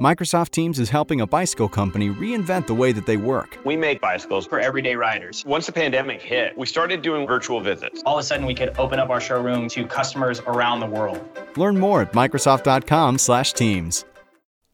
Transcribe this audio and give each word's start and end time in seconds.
Microsoft 0.00 0.50
Teams 0.50 0.78
is 0.78 0.90
helping 0.90 1.20
a 1.20 1.26
bicycle 1.26 1.68
company 1.68 2.10
reinvent 2.10 2.66
the 2.66 2.74
way 2.74 2.92
that 2.92 3.06
they 3.06 3.16
work. 3.16 3.58
We 3.64 3.76
make 3.76 4.00
bicycles 4.00 4.46
for 4.46 4.60
everyday 4.60 4.94
riders. 4.94 5.44
Once 5.46 5.66
the 5.66 5.72
pandemic 5.72 6.22
hit, 6.22 6.56
we 6.56 6.66
started 6.66 7.02
doing 7.02 7.26
virtual 7.26 7.60
visits. 7.60 8.02
All 8.06 8.18
of 8.18 8.22
a 8.22 8.26
sudden, 8.26 8.46
we 8.46 8.54
could 8.54 8.72
open 8.78 8.98
up 9.00 9.10
our 9.10 9.20
showroom 9.20 9.68
to 9.70 9.84
customers 9.86 10.40
around 10.40 10.80
the 10.80 10.86
world. 10.86 11.20
Learn 11.56 11.78
more 11.78 12.02
at 12.02 12.12
Microsoft.com/Teams. 12.12 14.04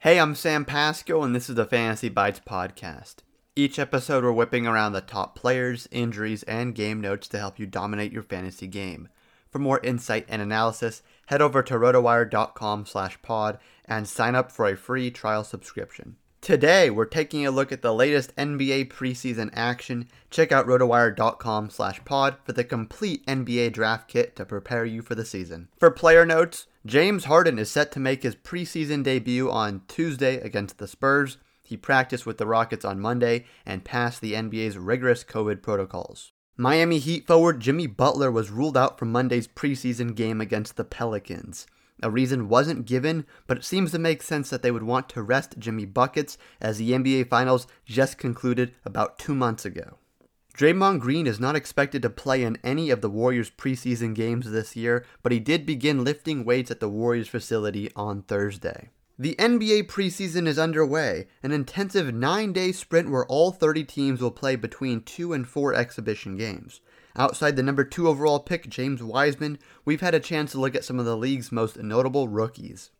Hey, 0.00 0.20
I'm 0.20 0.34
Sam 0.34 0.64
Pasco, 0.64 1.22
and 1.22 1.34
this 1.34 1.48
is 1.48 1.56
the 1.56 1.64
Fantasy 1.64 2.08
Bites 2.08 2.40
podcast. 2.46 3.16
Each 3.56 3.78
episode, 3.78 4.22
we're 4.22 4.32
whipping 4.32 4.66
around 4.66 4.92
the 4.92 5.00
top 5.00 5.34
players, 5.34 5.88
injuries, 5.90 6.42
and 6.42 6.74
game 6.74 7.00
notes 7.00 7.26
to 7.28 7.38
help 7.38 7.58
you 7.58 7.66
dominate 7.66 8.12
your 8.12 8.22
fantasy 8.22 8.66
game. 8.66 9.08
For 9.50 9.58
more 9.58 9.80
insight 9.82 10.26
and 10.28 10.42
analysis, 10.42 11.02
head 11.26 11.40
over 11.40 11.62
to 11.62 11.74
rotowire.com/pod 11.74 13.58
and 13.88 14.06
sign 14.08 14.34
up 14.34 14.52
for 14.52 14.66
a 14.68 14.76
free 14.76 15.10
trial 15.10 15.44
subscription. 15.44 16.16
Today, 16.40 16.88
we're 16.88 17.04
taking 17.04 17.44
a 17.44 17.50
look 17.50 17.72
at 17.72 17.82
the 17.82 17.92
latest 17.92 18.34
NBA 18.36 18.90
preseason 18.92 19.50
action. 19.52 20.08
Check 20.30 20.52
out 20.52 20.66
rotowire.com 20.66 21.68
slash 21.70 22.02
pod 22.04 22.36
for 22.44 22.52
the 22.52 22.64
complete 22.64 23.26
NBA 23.26 23.72
draft 23.72 24.08
kit 24.08 24.36
to 24.36 24.44
prepare 24.44 24.84
you 24.84 25.02
for 25.02 25.14
the 25.14 25.24
season. 25.24 25.68
For 25.78 25.90
player 25.90 26.24
notes, 26.24 26.66
James 26.86 27.24
Harden 27.24 27.58
is 27.58 27.70
set 27.70 27.90
to 27.92 28.00
make 28.00 28.22
his 28.22 28.36
preseason 28.36 29.02
debut 29.02 29.50
on 29.50 29.82
Tuesday 29.88 30.36
against 30.36 30.78
the 30.78 30.86
Spurs. 30.86 31.38
He 31.62 31.76
practiced 31.76 32.24
with 32.24 32.38
the 32.38 32.46
Rockets 32.46 32.84
on 32.84 33.00
Monday 33.00 33.44
and 33.66 33.84
passed 33.84 34.20
the 34.20 34.32
NBA's 34.32 34.78
rigorous 34.78 35.24
COVID 35.24 35.60
protocols. 35.60 36.32
Miami 36.56 36.98
Heat 36.98 37.26
forward 37.26 37.60
Jimmy 37.60 37.86
Butler 37.86 38.30
was 38.30 38.50
ruled 38.50 38.76
out 38.76 38.98
from 38.98 39.12
Monday's 39.12 39.46
preseason 39.46 40.14
game 40.14 40.40
against 40.40 40.76
the 40.76 40.84
Pelicans. 40.84 41.66
A 42.02 42.10
reason 42.10 42.48
wasn't 42.48 42.86
given, 42.86 43.26
but 43.46 43.58
it 43.58 43.64
seems 43.64 43.90
to 43.92 43.98
make 43.98 44.22
sense 44.22 44.50
that 44.50 44.62
they 44.62 44.70
would 44.70 44.82
want 44.82 45.08
to 45.10 45.22
rest 45.22 45.58
Jimmy 45.58 45.84
Buckets 45.84 46.38
as 46.60 46.78
the 46.78 46.92
NBA 46.92 47.28
Finals 47.28 47.66
just 47.84 48.18
concluded 48.18 48.74
about 48.84 49.18
two 49.18 49.34
months 49.34 49.64
ago. 49.64 49.98
Draymond 50.58 51.00
Green 51.00 51.26
is 51.26 51.38
not 51.38 51.54
expected 51.54 52.02
to 52.02 52.10
play 52.10 52.42
in 52.42 52.58
any 52.64 52.90
of 52.90 53.00
the 53.00 53.08
Warriors' 53.08 53.48
preseason 53.50 54.12
games 54.14 54.50
this 54.50 54.74
year, 54.74 55.04
but 55.22 55.30
he 55.30 55.38
did 55.38 55.64
begin 55.64 56.02
lifting 56.02 56.44
weights 56.44 56.70
at 56.70 56.80
the 56.80 56.88
Warriors 56.88 57.28
facility 57.28 57.90
on 57.94 58.22
Thursday. 58.22 58.90
The 59.20 59.36
NBA 59.36 59.88
preseason 59.88 60.46
is 60.46 60.58
underway, 60.58 61.26
an 61.42 61.50
intensive 61.50 62.14
nine 62.14 62.52
day 62.52 62.70
sprint 62.70 63.10
where 63.10 63.26
all 63.26 63.50
30 63.50 63.82
teams 63.84 64.20
will 64.20 64.30
play 64.30 64.54
between 64.54 65.02
two 65.02 65.32
and 65.32 65.46
four 65.46 65.74
exhibition 65.74 66.36
games. 66.36 66.80
Outside 67.18 67.56
the 67.56 67.64
number 67.64 67.82
two 67.82 68.06
overall 68.06 68.38
pick, 68.38 68.68
James 68.68 69.02
Wiseman, 69.02 69.58
we've 69.84 70.00
had 70.00 70.14
a 70.14 70.20
chance 70.20 70.52
to 70.52 70.60
look 70.60 70.76
at 70.76 70.84
some 70.84 71.00
of 71.00 71.04
the 71.04 71.16
league's 71.16 71.50
most 71.50 71.76
notable 71.76 72.28
rookies. 72.28 72.92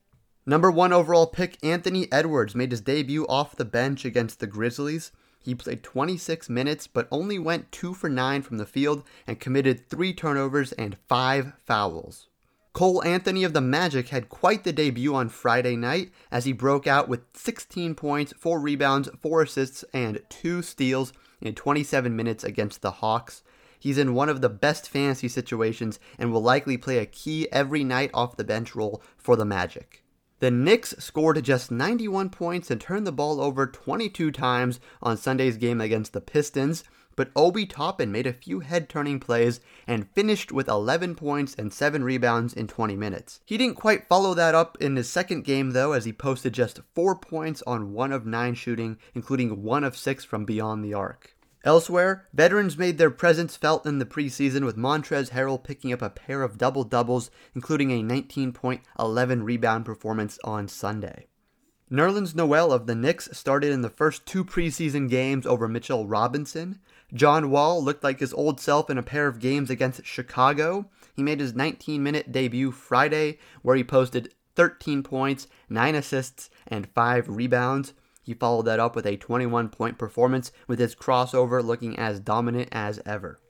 Number 0.45 0.73
one 0.73 0.93
overall 0.93 1.29
pick, 1.29 1.57
Anthony 1.63 2.11
Edwards, 2.11 2.53
made 2.53 2.73
his 2.73 2.81
debut 2.81 3.25
off 3.29 3.55
the 3.55 3.65
bench 3.65 4.05
against 4.05 4.41
the 4.41 4.49
Grizzlies. 4.49 5.13
He 5.39 5.55
played 5.55 5.85
26 5.85 6.49
minutes, 6.49 6.89
but 6.89 7.07
only 7.13 7.39
went 7.39 7.71
2 7.71 7.95
for 7.95 8.09
9 8.09 8.43
from 8.43 8.57
the 8.59 8.67
field 8.67 9.05
and 9.25 9.39
committed 9.39 9.89
3 9.89 10.13
turnovers 10.15 10.73
and 10.73 10.97
5 11.07 11.53
fouls. 11.65 12.27
Cole 12.73 13.05
Anthony 13.05 13.45
of 13.45 13.53
the 13.53 13.61
Magic 13.61 14.09
had 14.09 14.29
quite 14.29 14.65
the 14.65 14.73
debut 14.73 15.15
on 15.15 15.29
Friday 15.29 15.77
night 15.77 16.11
as 16.33 16.45
he 16.45 16.53
broke 16.53 16.89
out 16.89 17.09
with 17.09 17.21
16 17.35 17.95
points, 17.95 18.33
4 18.37 18.59
rebounds, 18.59 19.09
4 19.23 19.43
assists, 19.43 19.85
and 19.95 20.21
2 20.29 20.63
steals 20.63 21.13
in 21.41 21.55
27 21.55 22.17
minutes 22.17 22.43
against 22.43 22.83
the 22.83 22.91
Hawks. 22.91 23.45
He's 23.79 23.99
in 23.99 24.15
one 24.15 24.29
of 24.29 24.41
the 24.41 24.49
best 24.49 24.89
fantasy 24.89 25.29
situations 25.29 25.99
and 26.19 26.33
will 26.33 26.43
likely 26.43 26.77
play 26.77 26.99
a 26.99 27.07
key 27.07 27.47
every 27.53 27.85
night 27.85 28.11
off 28.13 28.37
the 28.37 28.45
bench 28.45 28.75
role 28.75 29.03
for 29.17 29.37
the 29.37 29.45
Magic. 29.45 30.05
The 30.41 30.51
Knicks 30.51 30.95
scored 30.99 31.43
just 31.43 31.71
91 31.71 32.31
points 32.31 32.71
and 32.71 32.81
turned 32.81 33.07
the 33.07 33.13
ball 33.13 33.41
over 33.41 33.67
22 33.67 34.31
times 34.31 34.79
on 35.03 35.17
Sunday's 35.17 35.57
game 35.57 35.81
against 35.81 36.13
the 36.13 36.21
Pistons, 36.21 36.85
but 37.17 37.33
Obi 37.35 37.67
Toppin 37.67 38.13
made 38.13 38.29
a 38.29 38.33
few 38.33 38.61
head 38.61 38.89
turning 38.89 39.19
plays 39.19 39.59
and 39.89 40.09
finished 40.13 40.53
with 40.53 40.69
11 40.69 41.17
points 41.17 41.57
and 41.57 41.73
7 41.73 42.05
rebounds 42.05 42.55
in 42.55 42.69
20 42.69 42.95
minutes. 42.95 43.41
He 43.45 43.59
didn't 43.59 43.75
quite 43.75 44.07
follow 44.07 44.35
that 44.35 44.55
up 44.55 44.79
in 44.81 44.95
his 44.95 45.11
second 45.11 45.43
game 45.43 45.73
though, 45.73 45.91
as 45.91 46.05
he 46.05 46.13
posted 46.13 46.53
just 46.53 46.83
4 46.95 47.17
points 47.17 47.61
on 47.67 47.93
1 47.93 48.13
of 48.13 48.25
9 48.25 48.55
shooting, 48.55 48.99
including 49.17 49.65
1 49.65 49.83
of 49.83 49.97
6 49.97 50.25
from 50.25 50.45
beyond 50.45 50.85
the 50.85 50.95
arc. 50.95 51.35
Elsewhere, 51.65 52.27
veterans 52.33 52.79
made 52.79 52.99
their 52.99 53.11
presence 53.11 53.57
felt 53.57 53.85
in 53.85 53.99
the 53.99 54.07
preseason 54.07 54.65
with 54.65 54.77
Montrezl 54.77 55.31
Harrell 55.31 55.63
picking 55.63 55.93
up 55.93 56.03
a 56.03 56.11
pair 56.11 56.43
of 56.43 56.57
double 56.57 56.85
doubles, 56.85 57.31
including 57.55 57.91
a 57.91 58.03
19 58.03 58.53
point, 58.53 58.83
11 58.99 59.43
rebound 59.43 59.85
performance 59.85 60.39
on 60.45 60.69
Sunday. 60.69 61.27
Nerlens 61.91 62.35
Noel 62.35 62.71
of 62.71 62.87
the 62.87 62.95
Knicks 62.95 63.31
started 63.33 63.73
in 63.73 63.81
the 63.81 63.89
first 63.89 64.27
two 64.27 64.45
preseason 64.45 65.09
games 65.09 65.47
over 65.47 65.67
Mitchell 65.67 66.07
Robinson. 66.07 66.81
John 67.15 67.51
Wall 67.51 67.83
looked 67.83 68.05
like 68.05 68.21
his 68.21 68.35
old 68.35 68.61
self 68.61 68.91
in 68.91 68.99
a 68.99 69.03
pair 69.03 69.27
of 69.27 69.41
games 69.41 69.71
against 69.71 70.05
Chicago. 70.05 70.91
He 71.17 71.23
made 71.23 71.41
his 71.41 71.55
19 71.55 72.03
minute 72.03 72.31
debut 72.31 72.71
Friday, 72.71 73.39
where 73.63 73.75
he 73.75 73.83
posted 73.83 74.35
13 74.55 75.03
points, 75.03 75.49
9 75.71 75.95
assists, 75.95 76.51
and 76.67 76.89
5 76.89 77.29
rebounds. 77.29 77.95
He 78.29 78.35
followed 78.35 78.67
that 78.67 78.79
up 78.79 78.95
with 78.95 79.07
a 79.07 79.17
21 79.17 79.71
point 79.71 79.97
performance, 79.97 80.53
with 80.67 80.79
his 80.79 80.95
crossover 80.95 81.65
looking 81.65 81.99
as 81.99 82.21
dominant 82.21 82.69
as 82.71 83.01
ever. 83.07 83.41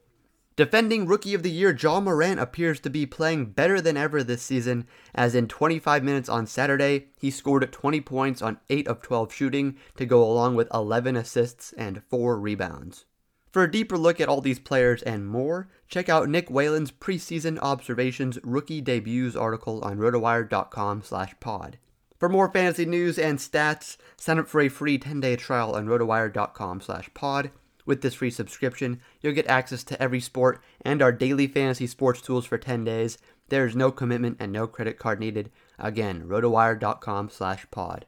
Defending 0.54 1.04
Rookie 1.04 1.34
of 1.34 1.42
the 1.42 1.50
Year 1.50 1.76
Ja 1.76 1.98
Morant 1.98 2.38
appears 2.38 2.78
to 2.80 2.88
be 2.88 3.04
playing 3.04 3.46
better 3.46 3.80
than 3.80 3.96
ever 3.96 4.22
this 4.22 4.40
season, 4.40 4.86
as 5.16 5.34
in 5.34 5.48
25 5.48 6.04
minutes 6.04 6.28
on 6.28 6.46
Saturday, 6.46 7.08
he 7.18 7.28
scored 7.28 7.72
20 7.72 8.00
points 8.02 8.40
on 8.40 8.60
8 8.70 8.86
of 8.86 9.02
12 9.02 9.32
shooting 9.32 9.76
to 9.96 10.06
go 10.06 10.22
along 10.22 10.54
with 10.54 10.72
11 10.72 11.16
assists 11.16 11.72
and 11.72 12.04
4 12.08 12.38
rebounds. 12.38 13.04
For 13.50 13.64
a 13.64 13.70
deeper 13.72 13.98
look 13.98 14.20
at 14.20 14.28
all 14.28 14.40
these 14.40 14.60
players 14.60 15.02
and 15.02 15.26
more, 15.26 15.68
check 15.88 16.08
out 16.08 16.28
Nick 16.28 16.48
Whalen's 16.50 16.92
preseason 16.92 17.58
observations 17.58 18.38
rookie 18.44 18.80
debuts 18.80 19.34
article 19.34 19.82
on 19.82 19.98
rotowire.com/pod. 19.98 21.78
For 22.18 22.28
more 22.28 22.50
fantasy 22.50 22.84
news 22.84 23.18
and 23.18 23.38
stats, 23.38 23.96
sign 24.16 24.38
up 24.40 24.48
for 24.48 24.60
a 24.60 24.68
free 24.68 24.98
10-day 24.98 25.36
trial 25.36 25.76
on 25.76 25.86
rotowire.com/pod. 25.86 27.50
With 27.86 28.02
this 28.02 28.14
free 28.14 28.30
subscription, 28.30 29.00
you'll 29.20 29.34
get 29.34 29.46
access 29.46 29.84
to 29.84 30.02
every 30.02 30.20
sport 30.20 30.60
and 30.82 31.00
our 31.00 31.12
daily 31.12 31.46
fantasy 31.46 31.86
sports 31.86 32.20
tools 32.20 32.44
for 32.44 32.58
10 32.58 32.84
days. 32.84 33.18
There 33.48 33.64
is 33.64 33.76
no 33.76 33.90
commitment 33.90 34.36
and 34.40 34.52
no 34.52 34.66
credit 34.66 34.98
card 34.98 35.20
needed. 35.20 35.50
Again, 35.78 36.24
rotowire.com/pod. 36.26 38.06